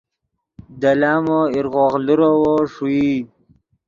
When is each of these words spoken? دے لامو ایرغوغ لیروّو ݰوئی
دے 0.79 0.91
لامو 0.99 1.39
ایرغوغ 1.53 1.93
لیروّو 2.05 2.53
ݰوئی 2.73 3.11